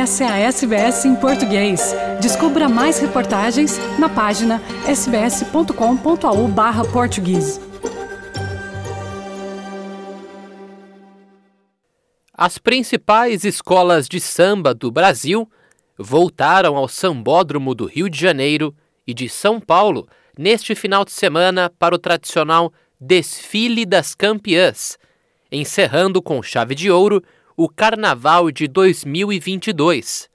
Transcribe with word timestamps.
Essa 0.00 0.24
é 0.24 0.28
a 0.28 0.38
SBS 0.38 1.04
em 1.04 1.14
português. 1.14 1.94
Descubra 2.22 2.70
mais 2.70 2.98
reportagens 3.00 3.76
na 3.98 4.08
página 4.08 4.58
sbs.com.au/português. 4.88 7.60
As 12.32 12.56
principais 12.56 13.44
escolas 13.44 14.08
de 14.08 14.20
samba 14.20 14.72
do 14.72 14.90
Brasil 14.90 15.46
voltaram 15.98 16.78
ao 16.78 16.88
Sambódromo 16.88 17.74
do 17.74 17.84
Rio 17.84 18.08
de 18.08 18.18
Janeiro 18.18 18.74
e 19.06 19.12
de 19.12 19.28
São 19.28 19.60
Paulo 19.60 20.08
neste 20.34 20.74
final 20.74 21.04
de 21.04 21.12
semana 21.12 21.70
para 21.78 21.94
o 21.94 21.98
tradicional 21.98 22.72
Desfile 22.98 23.84
das 23.84 24.14
Campeãs, 24.14 24.96
encerrando 25.52 26.22
com 26.22 26.42
chave 26.42 26.74
de 26.74 26.90
ouro 26.90 27.22
o 27.62 27.68
Carnaval 27.68 28.50
de 28.50 28.66
2022. 28.66 30.30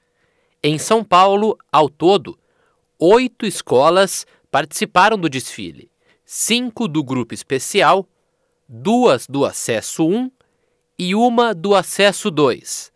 Em 0.62 0.78
São 0.78 1.04
Paulo, 1.04 1.58
ao 1.72 1.90
todo, 1.90 2.38
oito 3.00 3.48
escolas 3.48 4.28
participaram 4.52 5.18
do 5.18 5.28
desfile, 5.28 5.90
cinco 6.24 6.88
do 6.88 7.04
grupo 7.04 7.34
especial, 7.34 8.08
duas 8.70 9.26
do 9.26 9.44
acesso 9.44 10.08
1 10.08 10.30
e 11.00 11.16
uma 11.16 11.56
do 11.56 11.74
acesso 11.74 12.30
2. 12.30 12.92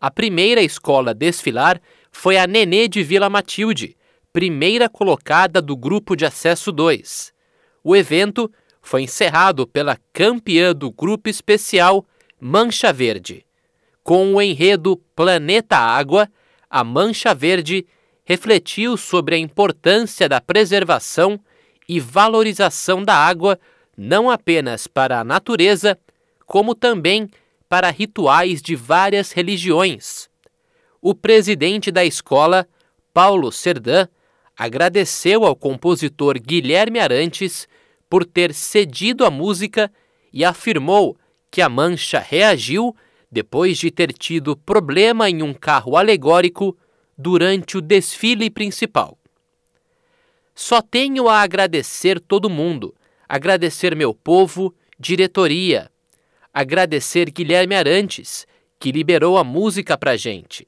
A 0.00 0.10
primeira 0.10 0.62
escola 0.62 1.10
a 1.10 1.14
desfilar 1.14 1.78
foi 2.10 2.38
a 2.38 2.46
Nenê 2.46 2.88
de 2.88 3.02
Vila 3.02 3.28
Matilde, 3.28 3.94
primeira 4.32 4.88
colocada 4.88 5.60
do 5.60 5.76
grupo 5.76 6.16
de 6.16 6.24
acesso 6.24 6.72
2. 6.72 7.30
O 7.84 7.94
evento 7.94 8.50
foi 8.80 9.02
encerrado 9.02 9.66
pela 9.66 9.98
campeã 10.14 10.74
do 10.74 10.90
grupo 10.90 11.28
especial 11.28 12.06
Mancha 12.40 12.90
Verde. 12.90 13.44
Com 14.06 14.36
o 14.36 14.40
enredo 14.40 14.96
Planeta 15.16 15.76
Água, 15.76 16.30
a 16.70 16.84
Mancha 16.84 17.34
Verde 17.34 17.84
refletiu 18.24 18.96
sobre 18.96 19.34
a 19.34 19.38
importância 19.38 20.28
da 20.28 20.40
preservação 20.40 21.40
e 21.88 21.98
valorização 21.98 23.02
da 23.02 23.16
água 23.16 23.58
não 23.96 24.30
apenas 24.30 24.86
para 24.86 25.18
a 25.18 25.24
natureza, 25.24 25.98
como 26.46 26.72
também 26.72 27.28
para 27.68 27.90
rituais 27.90 28.62
de 28.62 28.76
várias 28.76 29.32
religiões. 29.32 30.30
O 31.02 31.12
presidente 31.12 31.90
da 31.90 32.04
escola, 32.04 32.64
Paulo 33.12 33.50
Serdã, 33.50 34.06
agradeceu 34.56 35.44
ao 35.44 35.56
compositor 35.56 36.38
Guilherme 36.38 37.00
Arantes 37.00 37.66
por 38.08 38.24
ter 38.24 38.54
cedido 38.54 39.24
a 39.24 39.32
música 39.32 39.90
e 40.32 40.44
afirmou 40.44 41.16
que 41.50 41.60
a 41.60 41.68
mancha 41.68 42.20
reagiu 42.20 42.94
depois 43.30 43.78
de 43.78 43.90
ter 43.90 44.12
tido 44.12 44.56
problema 44.56 45.28
em 45.28 45.42
um 45.42 45.52
carro 45.52 45.96
alegórico 45.96 46.76
durante 47.16 47.76
o 47.76 47.80
desfile 47.80 48.50
principal. 48.50 49.18
Só 50.54 50.80
tenho 50.80 51.28
a 51.28 51.42
agradecer 51.42 52.20
todo 52.20 52.48
mundo, 52.48 52.94
agradecer 53.28 53.94
meu 53.94 54.14
povo, 54.14 54.74
diretoria, 54.98 55.90
agradecer 56.52 57.30
Guilherme 57.30 57.74
Arantes, 57.74 58.46
que 58.78 58.92
liberou 58.92 59.36
a 59.36 59.44
música 59.44 59.98
pra 59.98 60.16
gente. 60.16 60.64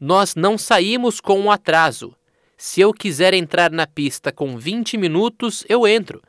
Nós 0.00 0.34
não 0.34 0.58
saímos 0.58 1.20
com 1.20 1.38
um 1.38 1.50
atraso. 1.50 2.16
Se 2.56 2.80
eu 2.80 2.92
quiser 2.92 3.34
entrar 3.34 3.70
na 3.70 3.86
pista 3.86 4.32
com 4.32 4.56
20 4.56 4.96
minutos, 4.96 5.64
eu 5.68 5.86
entro. 5.86 6.20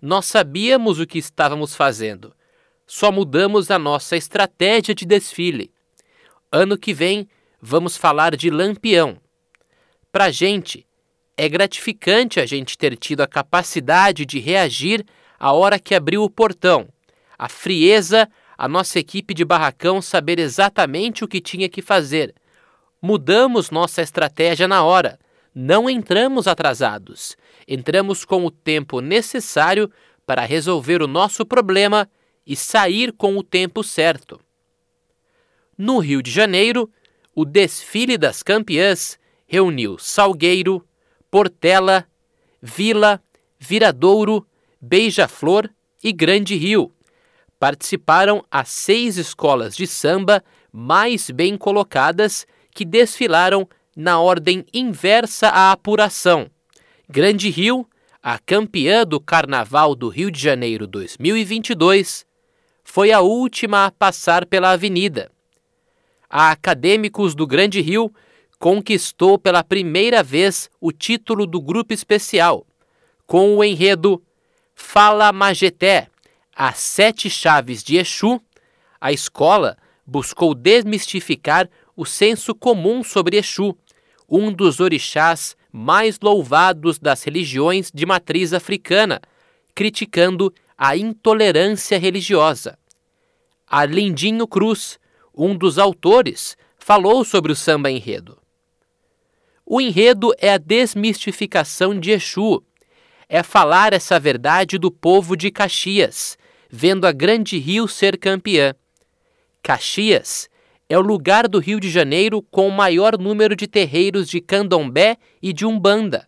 Nós 0.00 0.26
sabíamos 0.26 0.98
o 1.00 1.06
que 1.06 1.18
estávamos 1.18 1.74
fazendo 1.74 2.32
só 2.88 3.12
mudamos 3.12 3.70
a 3.70 3.78
nossa 3.78 4.16
estratégia 4.16 4.94
de 4.94 5.04
desfile. 5.04 5.70
Ano 6.50 6.78
que 6.78 6.94
vem, 6.94 7.28
vamos 7.60 7.98
falar 7.98 8.34
de 8.34 8.48
Lampião. 8.48 9.18
Para 10.10 10.24
a 10.24 10.30
gente, 10.30 10.86
é 11.36 11.46
gratificante 11.50 12.40
a 12.40 12.46
gente 12.46 12.78
ter 12.78 12.96
tido 12.96 13.20
a 13.20 13.26
capacidade 13.26 14.24
de 14.24 14.40
reagir 14.40 15.04
a 15.38 15.52
hora 15.52 15.78
que 15.78 15.94
abriu 15.94 16.24
o 16.24 16.30
portão. 16.30 16.88
A 17.38 17.46
frieza, 17.46 18.26
a 18.56 18.66
nossa 18.66 18.98
equipe 18.98 19.34
de 19.34 19.44
barracão 19.44 20.00
saber 20.00 20.38
exatamente 20.38 21.22
o 21.22 21.28
que 21.28 21.42
tinha 21.42 21.68
que 21.68 21.82
fazer. 21.82 22.34
Mudamos 23.02 23.70
nossa 23.70 24.00
estratégia 24.00 24.66
na 24.66 24.82
hora. 24.82 25.18
Não 25.54 25.90
entramos 25.90 26.48
atrasados. 26.48 27.36
Entramos 27.68 28.24
com 28.24 28.46
o 28.46 28.50
tempo 28.50 29.02
necessário 29.02 29.92
para 30.24 30.46
resolver 30.46 31.02
o 31.02 31.06
nosso 31.06 31.44
problema 31.44 32.08
e 32.48 32.56
sair 32.56 33.12
com 33.12 33.36
o 33.36 33.42
tempo 33.42 33.84
certo. 33.84 34.40
No 35.76 35.98
Rio 35.98 36.22
de 36.22 36.30
Janeiro, 36.30 36.90
o 37.34 37.44
desfile 37.44 38.16
das 38.16 38.42
campeãs 38.42 39.18
reuniu 39.46 39.98
Salgueiro, 39.98 40.82
Portela, 41.30 42.06
Vila, 42.60 43.22
Viradouro, 43.58 44.46
Beija-Flor 44.80 45.70
e 46.02 46.10
Grande 46.10 46.56
Rio. 46.56 46.90
Participaram 47.60 48.42
as 48.50 48.70
seis 48.70 49.18
escolas 49.18 49.76
de 49.76 49.86
samba 49.86 50.42
mais 50.72 51.30
bem 51.30 51.56
colocadas 51.56 52.46
que 52.74 52.84
desfilaram 52.84 53.68
na 53.94 54.20
ordem 54.20 54.64
inversa 54.72 55.48
à 55.48 55.72
apuração. 55.72 56.50
Grande 57.08 57.50
Rio, 57.50 57.86
a 58.22 58.38
campeã 58.38 59.04
do 59.04 59.20
Carnaval 59.20 59.94
do 59.94 60.08
Rio 60.08 60.30
de 60.30 60.40
Janeiro 60.40 60.86
2022, 60.86 62.24
foi 62.90 63.12
a 63.12 63.20
última 63.20 63.84
a 63.84 63.90
passar 63.90 64.46
pela 64.46 64.70
avenida. 64.70 65.30
A 66.28 66.50
Acadêmicos 66.50 67.34
do 67.34 67.46
Grande 67.46 67.82
Rio 67.82 68.10
conquistou 68.58 69.38
pela 69.38 69.62
primeira 69.62 70.22
vez 70.22 70.70
o 70.80 70.90
título 70.90 71.46
do 71.46 71.60
grupo 71.60 71.92
especial, 71.92 72.66
com 73.26 73.58
o 73.58 73.62
enredo 73.62 74.22
Fala 74.74 75.30
Majeté, 75.32 76.08
as 76.56 76.78
sete 76.78 77.28
chaves 77.28 77.84
de 77.84 77.98
Exu. 77.98 78.40
A 78.98 79.12
escola 79.12 79.76
buscou 80.06 80.54
desmistificar 80.54 81.68
o 81.94 82.06
senso 82.06 82.54
comum 82.54 83.04
sobre 83.04 83.36
Exu, 83.36 83.76
um 84.26 84.50
dos 84.50 84.80
orixás 84.80 85.54
mais 85.70 86.18
louvados 86.22 86.98
das 86.98 87.22
religiões 87.22 87.90
de 87.94 88.06
matriz 88.06 88.54
africana, 88.54 89.20
criticando 89.74 90.52
a 90.78 90.96
intolerância 90.96 91.98
religiosa. 91.98 92.78
Arlindinho 93.66 94.46
Cruz, 94.46 94.96
um 95.34 95.56
dos 95.56 95.76
autores, 95.76 96.56
falou 96.78 97.24
sobre 97.24 97.50
o 97.50 97.56
samba 97.56 97.90
enredo. 97.90 98.38
O 99.66 99.80
enredo 99.80 100.32
é 100.38 100.52
a 100.52 100.56
desmistificação 100.56 101.98
de 101.98 102.12
Exu, 102.12 102.62
é 103.28 103.42
falar 103.42 103.92
essa 103.92 104.20
verdade 104.20 104.78
do 104.78 104.90
povo 104.90 105.36
de 105.36 105.50
Caxias, 105.50 106.38
vendo 106.70 107.06
a 107.06 107.12
Grande 107.12 107.58
Rio 107.58 107.88
ser 107.88 108.16
campeã. 108.16 108.72
Caxias 109.60 110.48
é 110.88 110.96
o 110.96 111.02
lugar 111.02 111.48
do 111.48 111.58
Rio 111.58 111.80
de 111.80 111.90
Janeiro 111.90 112.40
com 112.40 112.68
o 112.68 112.72
maior 112.72 113.18
número 113.18 113.54
de 113.54 113.66
terreiros 113.66 114.28
de 114.28 114.40
candomblé 114.40 115.16
e 115.42 115.52
de 115.52 115.66
umbanda. 115.66 116.26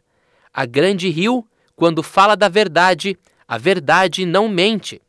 A 0.53 0.67
Grande 0.67 1.09
Rio, 1.09 1.47
quando 1.75 2.03
fala 2.03 2.37
da 2.37 2.49
verdade, 2.49 3.17
a 3.51 3.59
verdade 3.59 4.25
não 4.25 4.49
mente. 4.49 5.03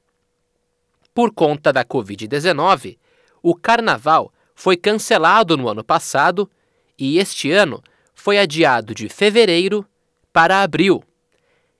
Por 1.13 1.31
conta 1.31 1.71
da 1.71 1.85
Covid-19, 1.85 2.97
o 3.39 3.53
carnaval 3.53 4.33
foi 4.55 4.75
cancelado 4.75 5.55
no 5.55 5.69
ano 5.69 5.83
passado 5.83 6.49
e 6.97 7.19
este 7.19 7.51
ano 7.51 7.83
foi 8.15 8.39
adiado 8.39 8.95
de 8.95 9.07
fevereiro 9.09 9.85
para 10.33 10.63
abril. 10.63 11.03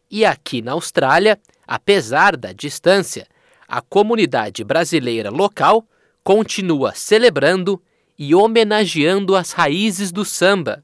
E 0.07 0.23
aqui 0.23 0.61
na 0.61 0.73
Austrália, 0.73 1.41
apesar 1.67 2.37
da 2.37 2.53
distância, 2.53 3.25
a 3.67 3.81
comunidade 3.81 4.63
brasileira 4.63 5.31
local 5.31 5.83
continua 6.23 6.93
celebrando 6.93 7.81
e 8.19 8.35
homenageando 8.35 9.35
as 9.35 9.51
raízes 9.51 10.11
do 10.11 10.23
samba. 10.23 10.83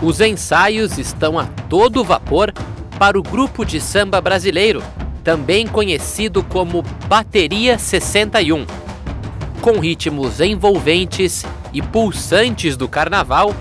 Os 0.00 0.20
ensaios 0.20 0.96
estão 0.96 1.36
a 1.38 1.46
todo 1.68 2.04
vapor 2.04 2.52
para 2.98 3.18
o 3.18 3.22
grupo 3.22 3.64
de 3.64 3.80
samba 3.80 4.20
brasileiro, 4.20 4.80
também 5.24 5.66
conhecido 5.66 6.42
como 6.44 6.82
Bateria 7.08 7.78
61. 7.78 8.64
Com 9.60 9.80
ritmos 9.80 10.40
envolventes 10.40 11.44
e 11.72 11.82
pulsantes 11.82 12.76
do 12.76 12.88
carnaval, 12.88 13.54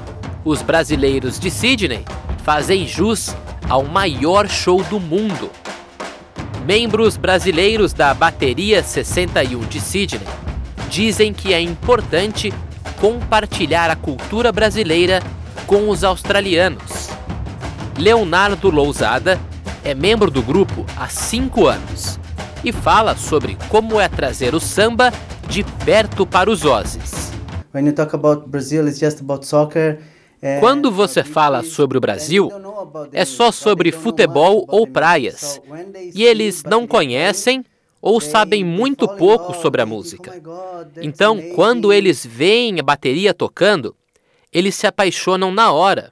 Os 0.46 0.62
brasileiros 0.62 1.38
de 1.38 1.52
Sydney 1.52 2.06
fazem 2.44 2.88
jus 2.88 3.36
ao 3.68 3.84
maior 3.84 4.48
show 4.48 4.82
do 4.84 4.98
mundo. 4.98 5.52
Membros 6.66 7.18
brasileiros 7.18 7.92
da 7.92 8.14
Bateria 8.14 8.82
61 8.82 9.60
de 9.66 9.82
Sydney 9.82 10.26
dizem 10.90 11.34
que 11.34 11.54
é 11.54 11.60
importante 11.60 12.54
compartilhar 13.02 13.90
a 13.90 13.96
cultura 13.96 14.52
brasileira 14.54 15.22
com 15.68 15.90
os 15.90 16.04
australianos. 16.04 17.10
Leonardo 18.00 18.72
Lousada 18.72 19.38
é 19.84 19.94
membro 19.94 20.32
do 20.32 20.42
grupo 20.42 20.86
há 20.96 21.10
cinco 21.10 21.68
anos 21.68 22.18
e 22.64 22.72
fala 22.72 23.16
sobre 23.18 23.58
como 23.68 24.00
é 24.00 24.08
trazer 24.08 24.56
o 24.56 24.60
samba 24.60 25.12
de 25.48 25.64
perto 25.86 26.26
para 26.26 26.50
os 26.50 26.64
Ozes. 26.64 27.32
Quando 30.60 30.92
você 30.92 31.24
fala 31.24 31.64
sobre 31.64 31.98
o 31.98 32.02
Brasil, 32.02 32.50
é 33.12 33.26
só 33.26 33.52
sobre 33.52 33.92
futebol 33.92 34.66
ou 34.68 34.88
praias, 34.88 35.60
e 36.14 36.24
eles 36.24 36.64
não 36.64 36.88
conhecem 36.88 37.66
ou 38.02 38.22
sabem 38.22 38.64
muito 38.64 39.08
pouco 39.08 39.54
sobre 39.54 39.82
a 39.82 39.86
música. 39.86 40.32
Então, 41.02 41.42
quando 41.56 41.92
eles 41.92 42.26
veem 42.26 42.80
a 42.80 42.84
bateria 42.84 43.34
tocando, 43.34 43.96
eles 44.58 44.74
se 44.74 44.88
apaixonam 44.88 45.52
na 45.52 45.72
hora. 45.72 46.12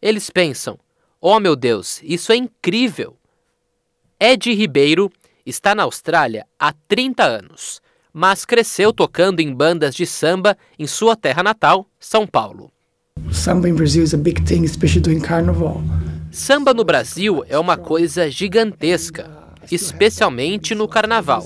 Eles 0.00 0.30
pensam: 0.30 0.78
oh 1.20 1.38
meu 1.38 1.54
Deus, 1.54 2.00
isso 2.02 2.32
é 2.32 2.36
incrível! 2.36 3.18
Ed 4.18 4.50
Ribeiro 4.50 5.12
está 5.44 5.74
na 5.74 5.82
Austrália 5.82 6.46
há 6.58 6.72
30 6.88 7.22
anos, 7.22 7.82
mas 8.10 8.46
cresceu 8.46 8.94
tocando 8.94 9.40
em 9.40 9.52
bandas 9.52 9.94
de 9.94 10.06
samba 10.06 10.56
em 10.78 10.86
sua 10.86 11.14
terra 11.14 11.42
natal, 11.42 11.86
São 12.00 12.26
Paulo. 12.26 12.72
Samba 13.30 13.68
in 13.68 13.74
Brazil 13.74 14.04
is 14.04 14.14
a 14.14 14.16
big 14.16 14.40
thing, 14.40 14.64
especially 14.64 15.02
during 15.02 15.20
carnival. 15.20 15.82
Samba 16.30 16.72
no 16.72 16.84
Brasil 16.84 17.44
é 17.46 17.58
uma 17.58 17.76
coisa 17.76 18.30
gigantesca 18.30 19.41
especialmente 19.70 20.74
no 20.74 20.88
carnaval. 20.88 21.44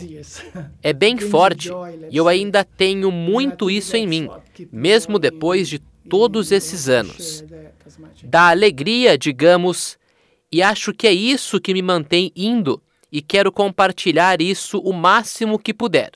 É 0.82 0.92
bem 0.92 1.18
forte 1.18 1.70
e 2.10 2.16
eu 2.16 2.28
ainda 2.28 2.64
tenho 2.64 3.10
muito 3.10 3.70
isso 3.70 3.96
em 3.96 4.06
mim, 4.06 4.28
mesmo 4.72 5.18
depois 5.18 5.68
de 5.68 5.78
todos 6.08 6.52
esses 6.52 6.88
anos. 6.88 7.44
Dá 8.22 8.50
alegria, 8.50 9.18
digamos, 9.18 9.98
e 10.50 10.62
acho 10.62 10.92
que 10.92 11.06
é 11.06 11.12
isso 11.12 11.60
que 11.60 11.74
me 11.74 11.82
mantém 11.82 12.32
indo 12.34 12.82
e 13.10 13.20
quero 13.20 13.52
compartilhar 13.52 14.40
isso 14.40 14.78
o 14.78 14.92
máximo 14.92 15.58
que 15.58 15.74
puder. 15.74 16.12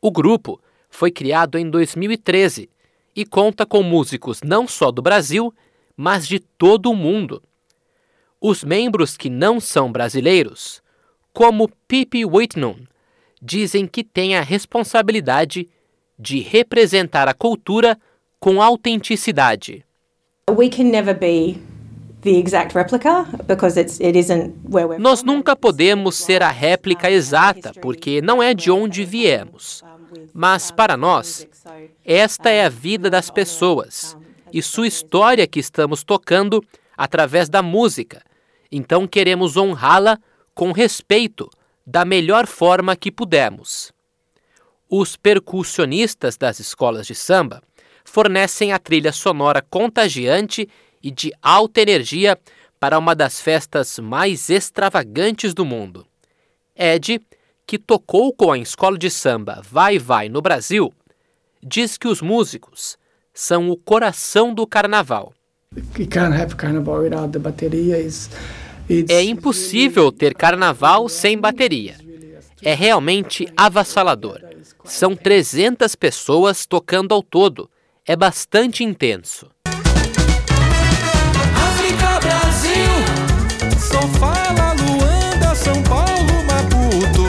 O 0.00 0.10
grupo 0.10 0.60
foi 0.90 1.10
criado 1.10 1.58
em 1.58 1.68
2013 1.68 2.68
e 3.14 3.24
conta 3.24 3.64
com 3.64 3.82
músicos 3.82 4.40
não 4.42 4.66
só 4.66 4.90
do 4.90 5.02
Brasil, 5.02 5.54
mas 5.96 6.26
de 6.26 6.38
todo 6.38 6.90
o 6.90 6.94
mundo. 6.94 7.42
Os 8.44 8.64
membros 8.64 9.16
que 9.16 9.30
não 9.30 9.60
são 9.60 9.92
brasileiros, 9.92 10.82
como 11.32 11.70
Pippi 11.86 12.24
Whitnum, 12.24 12.74
dizem 13.40 13.86
que 13.86 14.02
têm 14.02 14.36
a 14.36 14.40
responsabilidade 14.40 15.68
de 16.18 16.40
representar 16.40 17.28
a 17.28 17.34
cultura 17.34 17.96
com 18.40 18.60
autenticidade. 18.60 19.86
Nós 24.98 25.22
nunca 25.22 25.54
podemos 25.54 26.16
ser 26.16 26.42
a 26.42 26.50
réplica 26.50 27.08
exata, 27.08 27.72
porque 27.80 28.20
não 28.20 28.42
é 28.42 28.52
de 28.52 28.72
onde 28.72 29.04
viemos. 29.04 29.84
Mas 30.34 30.72
para 30.72 30.96
nós, 30.96 31.46
esta 32.04 32.50
é 32.50 32.64
a 32.64 32.68
vida 32.68 33.08
das 33.08 33.30
pessoas 33.30 34.16
e 34.52 34.60
sua 34.60 34.88
história 34.88 35.46
que 35.46 35.60
estamos 35.60 36.02
tocando 36.02 36.60
através 36.96 37.48
da 37.48 37.62
música 37.62 38.20
então 38.72 39.06
queremos 39.06 39.58
honrá-la 39.58 40.18
com 40.54 40.72
respeito, 40.72 41.50
da 41.86 42.04
melhor 42.04 42.46
forma 42.46 42.96
que 42.96 43.12
pudermos. 43.12 43.92
Os 44.88 45.16
percussionistas 45.16 46.36
das 46.36 46.58
escolas 46.58 47.06
de 47.06 47.14
samba 47.14 47.62
fornecem 48.04 48.72
a 48.72 48.78
trilha 48.78 49.12
sonora 49.12 49.62
contagiante 49.62 50.68
e 51.02 51.10
de 51.10 51.32
alta 51.42 51.80
energia 51.80 52.38
para 52.80 52.98
uma 52.98 53.14
das 53.14 53.40
festas 53.40 53.98
mais 53.98 54.48
extravagantes 54.48 55.54
do 55.54 55.64
mundo. 55.64 56.06
Ed, 56.74 57.20
que 57.66 57.78
tocou 57.78 58.32
com 58.32 58.52
a 58.52 58.58
escola 58.58 58.98
de 58.98 59.10
samba 59.10 59.62
Vai 59.62 59.98
Vai 59.98 60.28
no 60.28 60.42
Brasil, 60.42 60.92
diz 61.62 61.96
que 61.96 62.08
os 62.08 62.20
músicos 62.20 62.96
são 63.32 63.70
o 63.70 63.76
coração 63.76 64.52
do 64.52 64.66
carnaval. 64.66 65.32
You 65.98 66.06
can't 66.06 66.34
have 66.34 66.56
carnival 66.56 67.02
without 67.02 67.32
the 67.32 67.38
bateria. 67.38 67.96
É 69.08 69.22
impossível 69.22 70.10
ter 70.10 70.34
carnaval 70.34 71.08
sem 71.08 71.38
bateria. 71.38 71.96
É 72.62 72.74
realmente 72.74 73.46
avassalador. 73.56 74.40
São 74.84 75.14
300 75.16 75.94
pessoas 75.94 76.66
tocando 76.66 77.12
ao 77.12 77.22
todo. 77.22 77.70
É 78.06 78.16
bastante 78.16 78.82
intenso. 78.82 79.48
África, 81.54 82.20
Brasil, 82.20 82.90
São 83.78 84.02
Fala, 84.14 84.74
Luanda, 84.74 85.54
São 85.54 85.82
Paulo, 85.84 86.44
Maputo. 86.46 87.22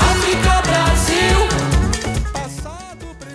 África, 0.00 0.62
Brasil. 0.62 1.38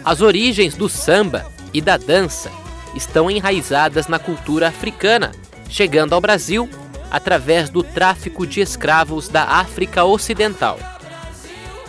As 0.03 0.21
origens 0.21 0.75
do 0.75 0.89
samba 0.89 1.45
e 1.73 1.81
da 1.81 1.97
dança 1.97 2.51
estão 2.95 3.29
enraizadas 3.29 4.07
na 4.07 4.17
cultura 4.17 4.67
africana, 4.67 5.31
chegando 5.69 6.13
ao 6.13 6.21
Brasil 6.21 6.67
através 7.15 7.69
do 7.69 7.81
tráfico 7.81 8.45
de 8.45 8.59
escravos 8.59 9.29
da 9.29 9.43
África 9.43 10.03
Ocidental. 10.03 10.77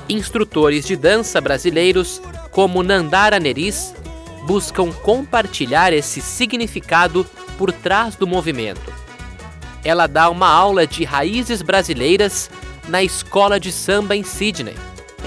Instrutores 0.08 0.86
de 0.86 0.94
dança 0.94 1.40
brasileiros, 1.40 2.22
como 2.52 2.80
Nandara 2.80 3.40
Neris, 3.40 3.92
buscam 4.46 4.92
compartilhar 4.92 5.92
esse 5.92 6.20
significado 6.20 7.26
por 7.58 7.72
trás 7.72 8.14
do 8.14 8.24
movimento. 8.24 8.94
Ela 9.84 10.06
dá 10.06 10.30
uma 10.30 10.48
aula 10.48 10.86
de 10.86 11.02
raízes 11.02 11.60
brasileiras 11.60 12.48
na 12.88 13.02
escola 13.02 13.58
de 13.58 13.72
samba 13.72 14.14
em 14.14 14.22
Sydney. 14.22 14.76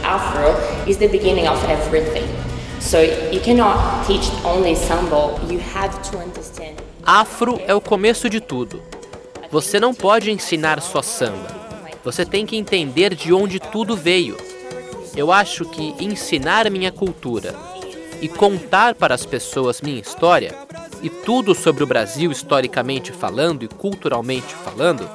Afro 0.01 0.56
is 0.90 0.96
the 0.96 1.10
beginning 1.10 1.50
of 1.50 1.62
everything. 1.69 2.25
So 2.79 3.00
you 3.34 3.41
cannot 3.41 4.08
teach 4.08 4.32
only 4.46 4.77
samba, 4.77 5.38
you 5.51 5.60
have 5.75 5.94
to 6.10 6.20
understand. 6.20 6.77
Afro 7.03 7.60
é 7.68 7.75
o 7.75 7.82
começo 7.82 8.29
de 8.29 8.39
tudo. 8.39 8.82
Você 9.51 9.79
não 9.79 9.96
pode 9.96 10.29
ensinar 10.29 10.79
só 10.79 11.01
samba. 11.01 11.48
Você 12.03 12.24
tem 12.24 12.46
que 12.46 12.56
entender 12.56 13.15
de 13.15 13.34
onde 13.34 13.60
tudo 13.60 13.96
veio. 13.96 14.38
Eu 15.15 15.32
acho 15.32 15.65
que 15.65 15.96
ensinar 16.00 16.70
minha 16.70 16.91
cultura 16.91 17.56
e 18.22 18.27
contar 18.27 18.94
para 18.94 19.15
as 19.15 19.25
pessoas 19.25 19.82
minha 19.82 20.00
história 20.00 20.56
e 21.01 21.10
tudo 21.10 21.56
sobre 21.56 21.84
o 21.84 21.88
Brasil 21.88 22.32
historicamente 22.32 23.12
falando 23.12 23.63
e 23.63 23.68
culturalmente 23.68 24.53
falando 24.53 25.10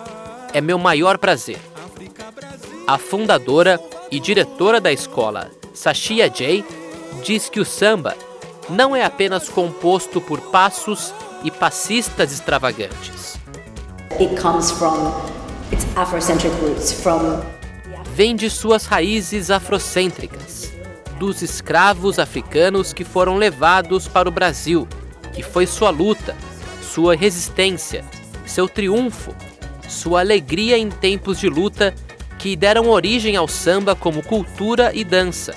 é 0.53 0.61
meu 0.61 0.79
maior 0.79 1.17
prazer. 1.17 1.59
A 2.89 2.99
fundadora 2.99 3.81
e 4.11 4.19
diretora 4.19 4.81
da 4.81 4.93
escola, 4.93 5.51
Sashia 5.73 6.29
Jay, 6.33 6.65
diz 7.23 7.49
que 7.49 7.61
o 7.61 7.65
samba 7.65 8.17
não 8.69 8.97
é 8.97 9.05
apenas 9.05 9.49
composto 9.49 10.21
por 10.21 10.41
passos 10.41 11.15
e 11.45 11.53
passistas 11.53 12.33
extravagantes 12.33 13.34
It 14.21 14.41
comes 14.41 14.71
from 14.71 15.13
its 15.73 15.85
Afrocentric 15.97 16.55
roots, 16.63 16.93
from 16.93 17.43
Vem 18.15 18.37
de 18.37 18.49
suas 18.49 18.87
raízes 18.87 19.51
afrocêntricas, 19.51 20.73
dos 21.19 21.43
escravos 21.43 22.21
africanos 22.21 22.93
que 22.93 23.03
foram 23.03 23.37
levados 23.37 24.07
para 24.07 24.29
o 24.29 24.33
Brasil, 24.33 24.87
que 25.33 25.43
foi 25.43 25.67
sua 25.67 25.91
luta, 25.91 26.37
sua 26.81 27.17
resistência, 27.17 28.05
seu 28.47 28.69
triunfo, 28.69 29.35
sua 29.89 30.21
alegria 30.21 30.79
em 30.79 30.91
tempos 30.91 31.41
de 31.41 31.49
luta 31.49 31.93
que 32.39 32.55
deram 32.55 32.91
origem 32.91 33.35
ao 33.35 33.49
samba 33.49 33.97
como 33.97 34.23
cultura 34.23 34.93
e 34.95 35.03
dança. 35.03 35.57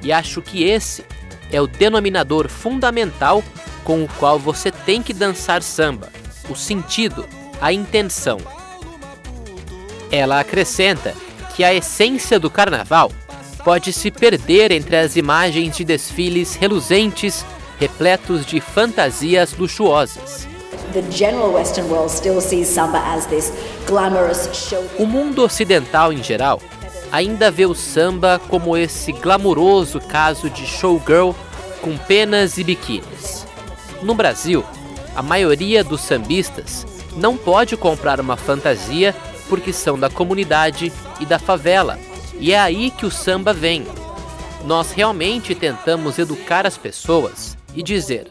E 0.00 0.12
acho 0.12 0.40
que 0.40 0.62
esse 0.62 1.04
é 1.50 1.60
o 1.60 1.66
denominador 1.66 2.48
fundamental 2.48 3.42
com 3.82 4.04
o 4.04 4.08
qual 4.16 4.38
você 4.38 4.70
tem 4.70 5.02
que 5.02 5.12
dançar 5.12 5.60
samba, 5.60 6.08
o 6.48 6.54
sentido 6.54 7.26
a 7.60 7.72
intenção. 7.72 8.38
Ela 10.10 10.40
acrescenta 10.40 11.14
que 11.54 11.62
a 11.62 11.74
essência 11.74 12.38
do 12.38 12.50
carnaval 12.50 13.12
pode 13.64 13.92
se 13.92 14.10
perder 14.10 14.72
entre 14.72 14.96
as 14.96 15.16
imagens 15.16 15.76
de 15.76 15.84
desfiles 15.84 16.54
reluzentes, 16.54 17.44
repletos 17.78 18.46
de 18.46 18.60
fantasias 18.60 19.54
luxuosas. 19.56 20.48
O 24.98 25.06
mundo 25.06 25.42
ocidental 25.44 26.12
em 26.12 26.22
geral 26.22 26.60
ainda 27.12 27.50
vê 27.50 27.66
o 27.66 27.74
samba 27.74 28.40
como 28.48 28.76
esse 28.76 29.12
glamouroso 29.12 30.00
caso 30.00 30.48
de 30.48 30.66
showgirl 30.66 31.32
com 31.80 31.96
penas 31.96 32.58
e 32.58 32.64
biquínis. 32.64 33.46
No 34.02 34.14
Brasil, 34.14 34.64
a 35.14 35.22
maioria 35.22 35.82
dos 35.84 36.00
sambistas 36.00 36.86
não 37.16 37.36
pode 37.36 37.76
comprar 37.76 38.20
uma 38.20 38.36
fantasia 38.36 39.14
porque 39.48 39.72
são 39.72 39.98
da 39.98 40.08
comunidade 40.08 40.92
e 41.18 41.26
da 41.26 41.38
favela, 41.38 41.98
e 42.38 42.52
é 42.52 42.58
aí 42.58 42.90
que 42.90 43.04
o 43.04 43.10
samba 43.10 43.52
vem. 43.52 43.84
Nós 44.64 44.92
realmente 44.92 45.54
tentamos 45.54 46.18
educar 46.18 46.66
as 46.66 46.76
pessoas 46.76 47.56
e 47.74 47.82
dizer: 47.82 48.28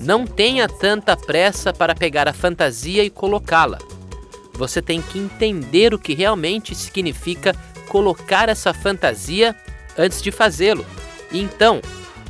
não 0.00 0.26
tenha 0.26 0.68
tanta 0.68 1.16
pressa 1.16 1.72
para 1.72 1.94
pegar 1.94 2.28
a 2.28 2.32
fantasia 2.32 3.04
e 3.04 3.10
colocá-la. 3.10 3.78
Você 4.54 4.82
tem 4.82 5.00
que 5.00 5.18
entender 5.18 5.94
o 5.94 5.98
que 5.98 6.14
realmente 6.14 6.74
significa 6.74 7.54
colocar 7.88 8.48
essa 8.48 8.74
fantasia 8.74 9.54
antes 9.96 10.20
de 10.20 10.30
fazê-lo. 10.30 10.84
E 11.30 11.40
então, 11.40 11.80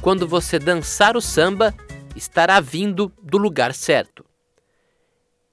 quando 0.00 0.26
você 0.26 0.58
dançar 0.58 1.16
o 1.16 1.20
samba, 1.20 1.74
estará 2.14 2.60
vindo 2.60 3.12
do 3.22 3.38
lugar 3.38 3.74
certo. 3.74 4.27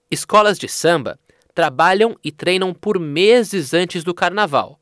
Escolas 0.10 0.60
de 0.60 0.68
samba 0.68 1.20
trabalham 1.54 2.16
e 2.24 2.32
treinam 2.32 2.74
por 2.74 3.00
meses 3.00 3.74
antes 3.74 4.04
do 4.04 4.14
carnaval. 4.14 4.80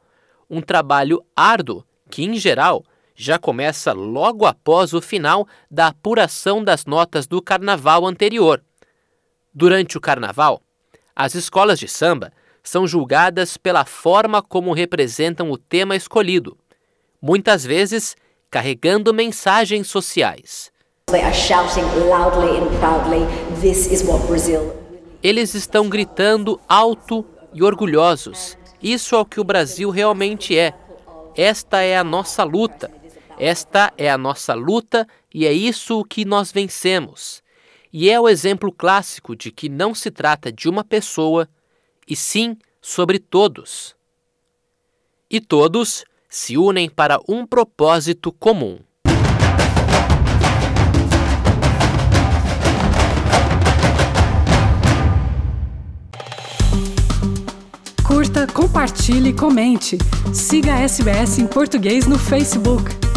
Um 0.50 0.62
trabalho 0.62 1.24
árduo 1.36 1.86
que, 2.10 2.24
em 2.24 2.36
geral, 2.36 2.84
já 3.16 3.40
começa 3.40 3.94
logo 3.94 4.46
após 4.46 4.94
o 4.94 5.02
final 5.02 5.48
da 5.70 5.88
apuração 5.88 6.64
das 6.64 6.86
notas 6.86 7.26
do 7.28 7.42
carnaval 7.42 8.06
anterior. 8.06 8.62
Durante 9.54 9.98
o 9.98 10.02
carnaval, 10.02 10.62
as 11.16 11.36
escolas 11.36 11.80
de 11.80 11.88
samba 11.88 12.32
são 12.64 12.88
julgadas 12.88 13.56
pela 13.56 13.86
forma 13.86 14.42
como 14.42 14.74
representam 14.74 15.52
o 15.52 15.58
tema 15.58 15.96
escolhido, 15.96 16.58
muitas 17.22 17.64
vezes 17.64 18.16
carregando 18.50 19.14
mensagens 19.14 19.88
sociais. 19.88 20.72
Eles 25.24 25.56
estão 25.56 25.88
gritando 25.88 26.60
alto 26.68 27.26
e 27.54 27.64
orgulhosos. 27.64 28.58
Isso 28.82 29.16
é 29.16 29.20
o 29.20 29.26
que 29.26 29.40
o 29.40 29.44
Brasil 29.44 29.90
realmente 29.90 30.58
é. 30.58 30.74
Esta 31.34 31.82
é 31.82 31.98
a 31.98 32.04
nossa 32.04 32.44
luta. 32.44 32.92
Esta 33.40 33.94
é 33.98 34.12
a 34.12 34.18
nossa 34.18 34.54
luta 34.54 35.08
e 35.34 35.46
é 35.46 35.54
isso 35.54 36.04
que 36.04 36.26
nós 36.26 36.52
vencemos. 36.52 37.42
E 37.92 38.10
é 38.10 38.20
o 38.20 38.28
exemplo 38.28 38.70
clássico 38.70 39.34
de 39.34 39.50
que 39.50 39.70
não 39.70 39.96
se 39.96 40.12
trata 40.12 40.52
de 40.52 40.68
uma 40.68 40.84
pessoa, 40.84 41.48
e 42.08 42.16
sim 42.16 42.58
sobre 42.82 43.18
todos. 43.18 43.96
E 45.30 45.40
todos 45.40 46.04
se 46.28 46.58
unem 46.58 46.90
para 46.90 47.18
um 47.30 47.46
propósito 47.46 48.32
comum. 48.32 48.80
Compartilhe, 58.48 59.34
comente. 59.34 59.98
Siga 60.34 60.74
a 60.74 60.82
SBS 60.82 61.40
em 61.40 61.48
português 61.48 62.06
no 62.08 62.18
Facebook. 62.18 63.13